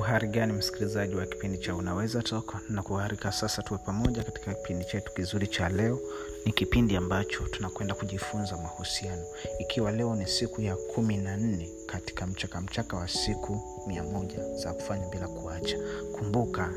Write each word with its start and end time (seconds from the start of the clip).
uhari 0.00 0.28
gani 0.28 0.52
msikilizaji 0.52 1.14
wa 1.14 1.26
kipindi 1.26 1.58
cha 1.58 1.74
unaweza 1.74 2.22
toka 2.22 2.60
na 2.68 2.82
kuharika 2.82 3.32
sasa 3.32 3.62
tuwe 3.62 3.80
pamoja 3.86 4.22
katika 4.24 4.54
kipindi 4.54 4.84
chetu 4.84 5.12
kizuri 5.14 5.46
cha 5.46 5.68
leo. 5.68 5.98
Ni 6.44 6.52
kipindi 6.52 6.96
ambacho 6.96 7.44
tunakwenda 7.44 7.94
kujifunza 7.94 8.56
mahusiano. 8.56 9.22
Ikiwa 9.58 9.92
leo 9.92 10.14
ni 10.14 10.26
siku 10.26 10.62
ya 10.62 10.76
kumi 10.76 11.16
na 11.16 11.36
nne 11.36 11.70
katika 11.86 12.26
mchaka 12.26 12.60
mchaka 12.60 12.96
wa 12.96 13.08
siku 13.08 13.60
mia 13.86 14.02
moja 14.02 14.54
za 14.54 14.72
kufanya 14.74 15.08
bila 15.08 15.28
kuacha. 15.28 15.76
Kumbuka 16.12 16.72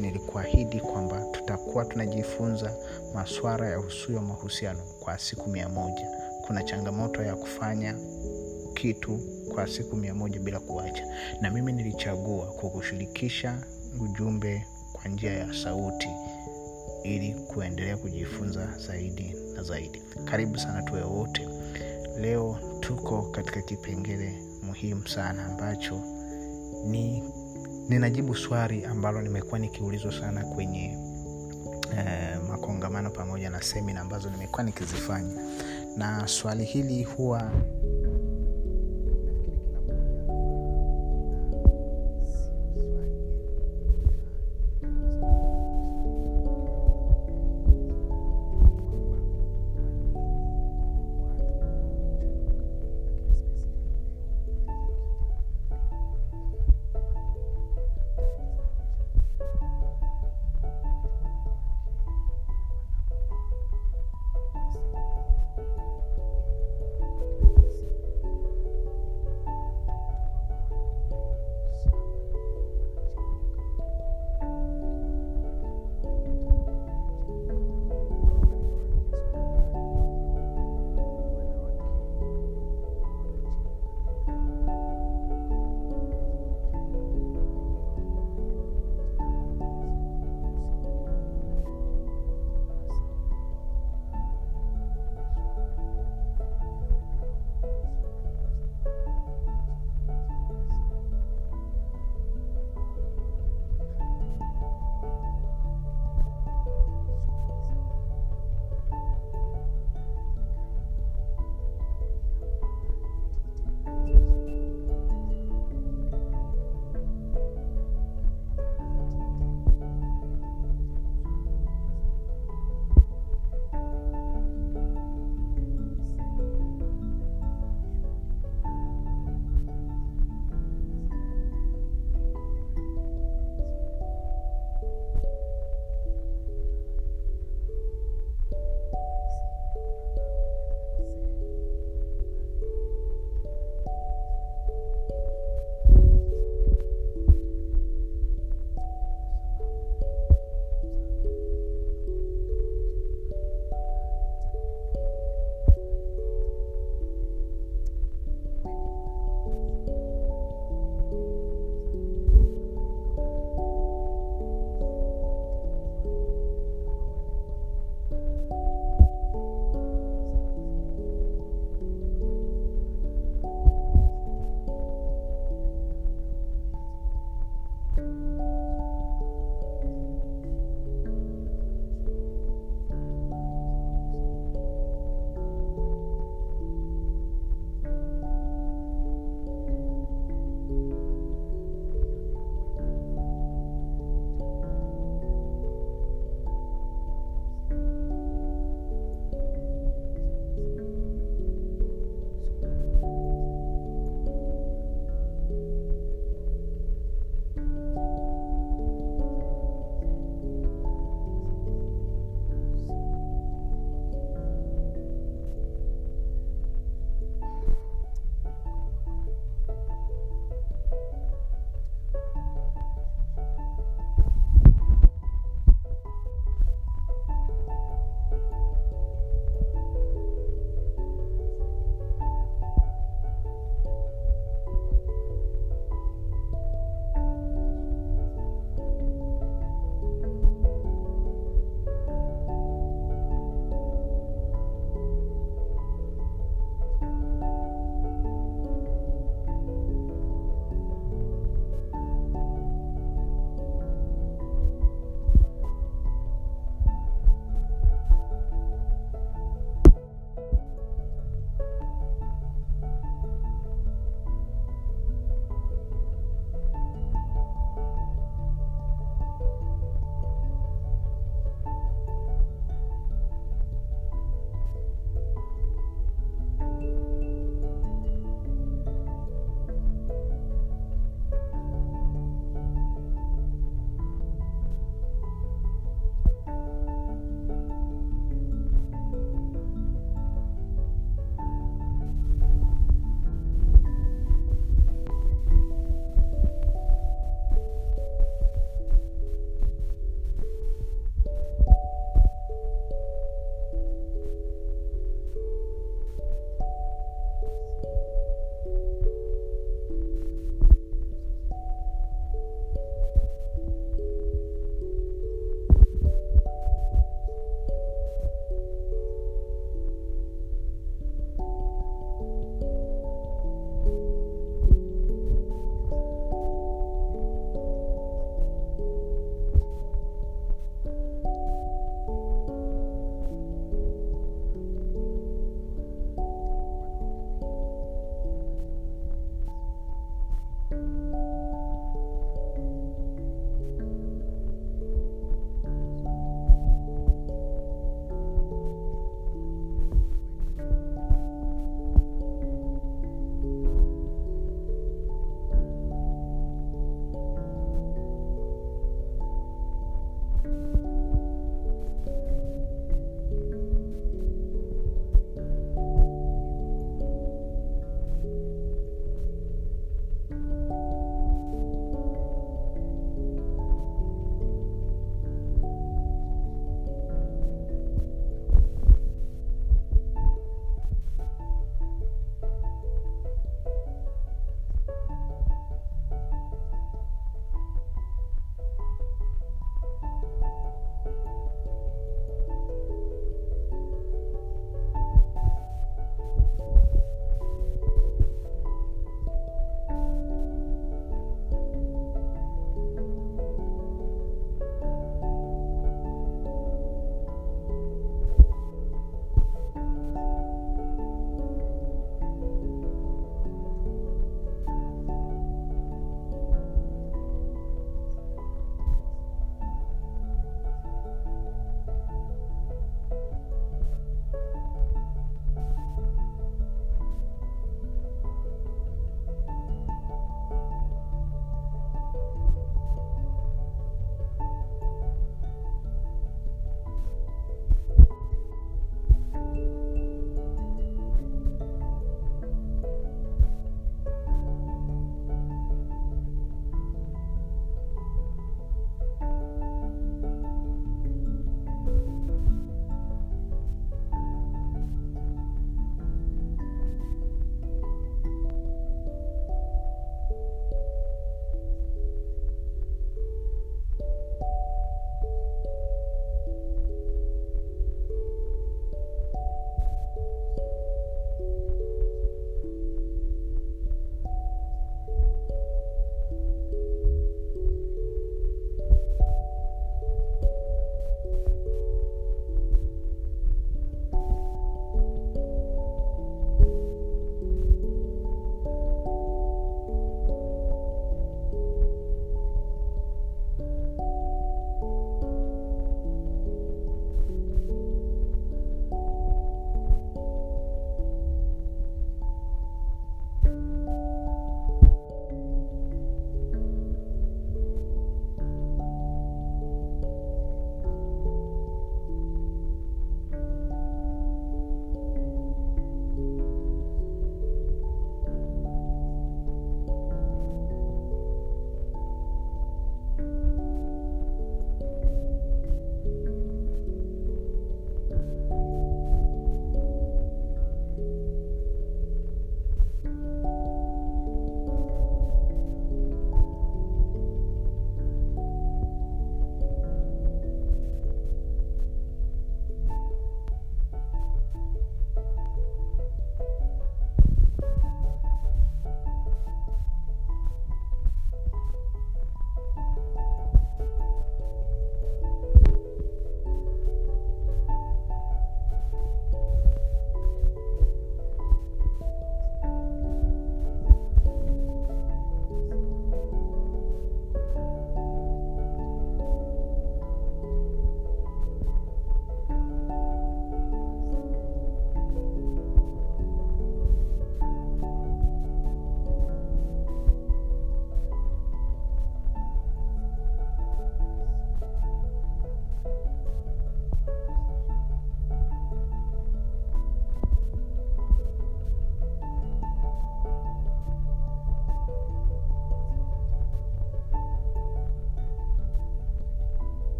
nilikuahidi 0.00 0.80
kwamba 0.80 1.24
tutakuwa 1.32 1.84
tunajifunza 1.84 2.74
maswara 3.14 3.68
ya 3.68 3.76
husuyo 3.76 4.22
mahusiano 4.22 4.82
kwa 5.00 5.18
siku 5.18 5.50
mia 5.50 5.68
moja. 5.68 6.06
Kuna 6.46 6.62
changamoto 6.62 7.22
ya 7.22 7.36
kufanya 7.36 7.94
kitu 8.76 9.18
kwa 9.54 9.66
siku 9.68 9.96
mia 9.96 10.14
moja 10.14 10.40
bila 10.40 10.60
kuacha. 10.60 11.04
Na 11.40 11.50
mimi 11.50 11.72
nilichagua 11.72 12.46
kukushirikisha 12.46 13.58
ujumbe 14.00 14.66
kwa 14.92 15.10
njia 15.10 15.32
ya 15.32 15.54
sauti 15.54 16.08
ili 17.04 17.34
kuendelea 17.34 17.96
kujifunza 17.96 18.68
zaidi 18.78 19.34
na 19.54 19.62
zaidi. 19.62 20.02
Karibu 20.24 20.58
sana 20.58 20.82
tuwe 20.82 21.02
wote. 21.02 21.48
Leo 22.20 22.58
tuko 22.80 23.22
katika 23.22 23.62
kipengele 23.62 24.42
muhimu 24.62 25.08
sana 25.08 25.44
ambacho 25.46 26.00
ni 26.86 27.22
ninajibu 27.88 28.34
swali 28.34 28.84
ambalo 28.84 29.22
nimekuwa 29.22 29.58
nikiulizwa 29.58 30.12
sana 30.12 30.44
kwenye 30.44 30.98
eh, 31.98 32.40
makongamano 32.48 33.10
pamoja 33.10 33.50
na 33.50 33.62
semina 33.62 34.00
ambazo 34.00 34.30
nimekuwa 34.30 34.62
nikizifanya. 34.62 35.34
Na 35.96 36.28
swali 36.28 36.64
hili 36.64 37.04
huwa 37.04 37.50